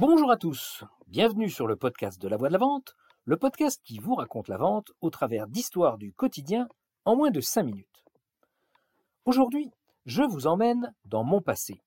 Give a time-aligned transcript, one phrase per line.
[0.00, 3.82] Bonjour à tous, bienvenue sur le podcast de la voix de la vente, le podcast
[3.84, 6.68] qui vous raconte la vente au travers d'histoires du quotidien
[7.04, 8.02] en moins de 5 minutes.
[9.26, 9.70] Aujourd'hui,
[10.06, 11.82] je vous emmène dans mon passé.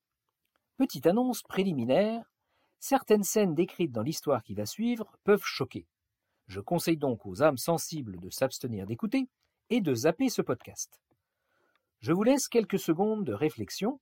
[0.77, 2.31] Petite annonce préliminaire,
[2.79, 5.87] certaines scènes décrites dans l'histoire qui va suivre peuvent choquer.
[6.45, 9.27] Je conseille donc aux âmes sensibles de s'abstenir d'écouter
[9.71, 11.01] et de zapper ce podcast.
[11.99, 13.99] Je vous laisse quelques secondes de réflexion.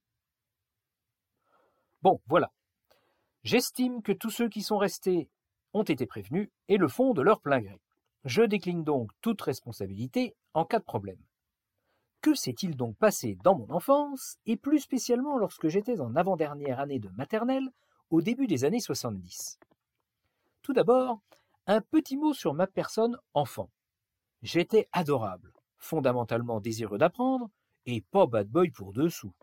[2.02, 2.52] Bon, voilà,
[3.44, 5.30] J'estime que tous ceux qui sont restés
[5.74, 7.82] ont été prévenus et le font de leur plein gré.
[8.24, 11.22] Je décline donc toute responsabilité en cas de problème.
[12.22, 17.00] Que s'est-il donc passé dans mon enfance, et plus spécialement lorsque j'étais en avant-dernière année
[17.00, 17.72] de maternelle,
[18.12, 19.58] au début des années 70
[20.62, 21.20] Tout d'abord,
[21.66, 23.72] un petit mot sur ma personne enfant.
[24.44, 27.50] J'étais adorable, fondamentalement désireux d'apprendre,
[27.88, 29.34] et pas bad boy pour deux sous.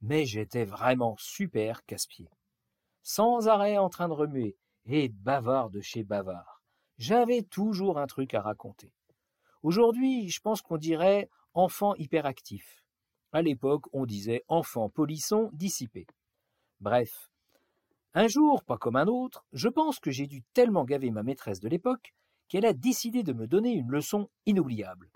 [0.00, 2.28] Mais j'étais vraiment super casse-pied
[3.02, 4.56] sans arrêt en train de remuer,
[4.86, 6.62] et bavard de chez bavard.
[6.98, 8.92] J'avais toujours un truc à raconter.
[9.62, 12.82] Aujourd'hui, je pense qu'on dirait enfant hyperactif.
[13.32, 16.06] À l'époque, on disait enfant polisson dissipé.
[16.80, 17.30] Bref.
[18.14, 21.60] Un jour, pas comme un autre, je pense que j'ai dû tellement gaver ma maîtresse
[21.60, 22.12] de l'époque
[22.48, 25.10] qu'elle a décidé de me donner une leçon inoubliable.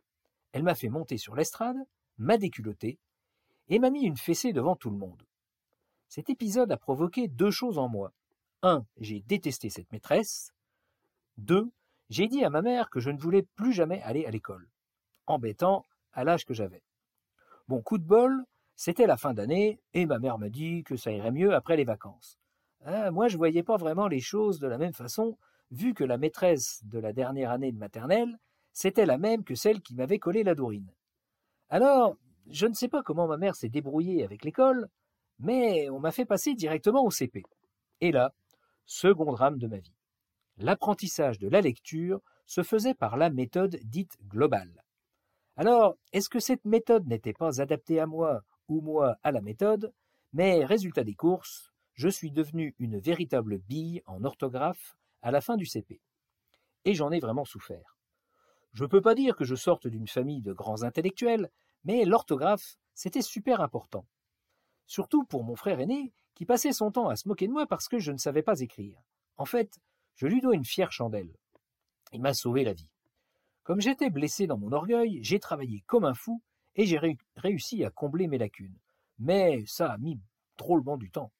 [0.52, 1.76] Elle m'a fait monter sur l'estrade,
[2.16, 2.98] m'a déculotté,
[3.68, 5.22] et m'a mis une fessée devant tout le monde.
[6.08, 8.12] Cet épisode a provoqué deux choses en moi.
[8.62, 10.52] Un, j'ai détesté cette maîtresse.
[11.36, 11.70] Deux,
[12.08, 14.68] j'ai dit à ma mère que je ne voulais plus jamais aller à l'école.
[15.26, 16.82] Embêtant à l'âge que j'avais.
[17.68, 18.44] Bon, coup de bol,
[18.76, 21.84] c'était la fin d'année, et ma mère m'a dit que ça irait mieux après les
[21.84, 22.38] vacances.
[22.84, 25.36] Ah, moi, je voyais pas vraiment les choses de la même façon,
[25.70, 28.38] vu que la maîtresse de la dernière année de maternelle,
[28.72, 30.92] c'était la même que celle qui m'avait collé la dorine.
[31.68, 32.16] Alors,
[32.48, 34.88] je ne sais pas comment ma mère s'est débrouillée avec l'école,
[35.38, 37.42] mais on m'a fait passer directement au CP.
[38.00, 38.34] Et là,
[38.84, 39.94] second drame de ma vie.
[40.58, 44.82] L'apprentissage de la lecture se faisait par la méthode dite globale.
[45.56, 49.92] Alors, est-ce que cette méthode n'était pas adaptée à moi ou moi à la méthode?
[50.32, 55.56] Mais résultat des courses, je suis devenu une véritable bille en orthographe à la fin
[55.56, 56.00] du CP.
[56.84, 57.96] Et j'en ai vraiment souffert.
[58.72, 61.50] Je ne peux pas dire que je sorte d'une famille de grands intellectuels,
[61.84, 64.06] mais l'orthographe, c'était super important
[64.86, 67.88] surtout pour mon frère aîné, qui passait son temps à se moquer de moi parce
[67.88, 69.00] que je ne savais pas écrire.
[69.36, 69.80] En fait,
[70.16, 71.34] je lui dois une fière chandelle.
[72.12, 72.90] Il m'a sauvé la vie.
[73.64, 76.40] Comme j'étais blessé dans mon orgueil, j'ai travaillé comme un fou
[76.76, 77.00] et j'ai
[77.36, 78.78] réussi à combler mes lacunes.
[79.18, 80.20] Mais ça a mis
[80.56, 81.32] drôlement du temps.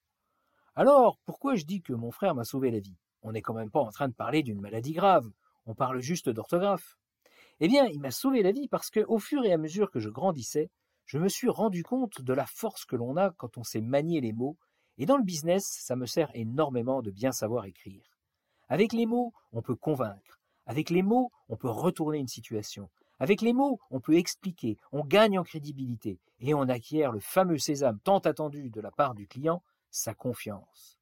[0.75, 2.97] Alors, pourquoi je dis que mon frère m'a sauvé la vie?
[3.23, 5.31] On n'est quand même pas en train de parler d'une maladie grave,
[5.67, 6.97] on parle juste d'orthographe.
[7.61, 10.01] Eh bien, il m'a sauvé la vie parce que, au fur et à mesure que
[10.01, 10.71] je grandissais,
[11.07, 14.21] je me suis rendu compte de la force que l'on a quand on sait manier
[14.21, 14.57] les mots,
[14.99, 18.03] et dans le business, ça me sert énormément de bien savoir écrire.
[18.69, 20.41] Avec les mots, on peut convaincre.
[20.67, 22.91] Avec les mots, on peut retourner une situation.
[23.21, 27.59] Avec les mots, on peut expliquer, on gagne en crédibilité, et on acquiert le fameux
[27.59, 30.99] sésame tant attendu de la part du client, sa confiance.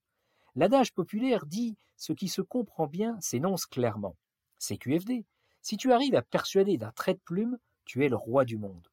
[0.55, 4.17] L'adage populaire dit Ce qui se comprend bien s'énonce clairement.
[4.59, 5.25] C'est QFD.
[5.63, 8.87] Si tu arrives à persuader d'un trait de plume, tu es le roi du monde.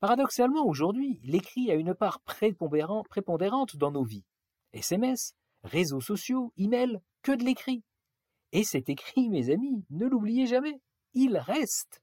[0.00, 4.24] Paradoxalement, aujourd'hui, l'écrit a une part prépondérante dans nos vies.
[4.72, 7.82] SMS, réseaux sociaux, email, que de l'écrit.
[8.52, 10.80] Et cet écrit, mes amis, ne l'oubliez jamais,
[11.14, 12.00] il reste,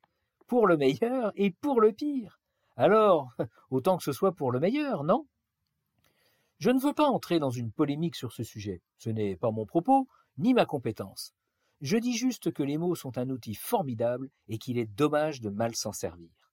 [0.48, 2.40] pour le meilleur et pour le pire.
[2.76, 3.30] Alors,
[3.72, 5.26] autant que ce soit pour le meilleur, non?
[6.58, 9.66] Je ne veux pas entrer dans une polémique sur ce sujet, ce n'est pas mon
[9.66, 10.08] propos,
[10.38, 11.34] ni ma compétence.
[11.82, 15.50] Je dis juste que les mots sont un outil formidable et qu'il est dommage de
[15.50, 16.45] mal s'en servir.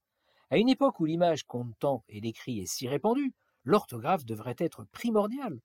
[0.52, 3.32] À une époque où l'image compte tant et l'écrit est si répandu,
[3.64, 5.62] l'orthographe devrait être primordiale.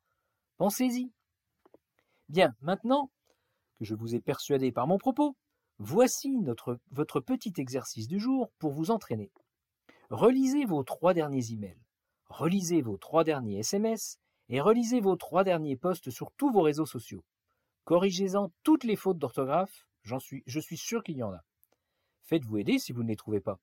[0.55, 1.11] Pensez-y.
[2.29, 3.11] Bien, maintenant
[3.75, 5.35] que je vous ai persuadé par mon propos,
[5.77, 6.37] voici
[6.91, 9.29] votre petit exercice du jour pour vous entraîner.
[10.09, 11.83] Relisez vos trois derniers emails,
[12.29, 16.85] relisez vos trois derniers SMS et relisez vos trois derniers posts sur tous vos réseaux
[16.85, 17.25] sociaux.
[17.83, 21.43] Corrigez-en toutes les fautes d'orthographe, je suis sûr qu'il y en a.
[22.21, 23.59] Faites-vous aider si vous ne les trouvez pas.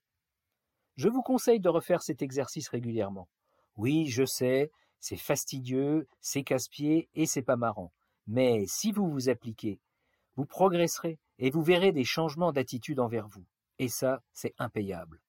[0.96, 3.28] Je vous conseille de refaire cet exercice régulièrement.
[3.76, 4.70] Oui, je sais,
[5.00, 7.92] c'est fastidieux, c'est casse-pied et c'est pas marrant.
[8.26, 9.80] Mais si vous vous appliquez,
[10.36, 13.44] vous progresserez et vous verrez des changements d'attitude envers vous.
[13.78, 15.20] Et ça, c'est impayable.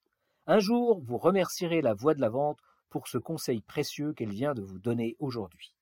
[0.46, 4.54] Un jour, vous remercierez la voix de la vente pour ce conseil précieux qu'elle vient
[4.54, 5.74] de vous donner aujourd'hui.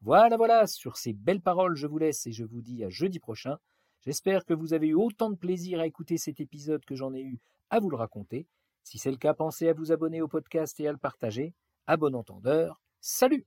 [0.00, 3.18] Voilà, voilà, sur ces belles paroles, je vous laisse et je vous dis à jeudi
[3.18, 3.58] prochain.
[4.00, 7.20] J'espère que vous avez eu autant de plaisir à écouter cet épisode que j'en ai
[7.20, 8.46] eu à vous le raconter.
[8.88, 11.52] Si c'est le cas, pensez à vous abonner au podcast et à le partager.
[11.86, 13.44] À bon entendeur, salut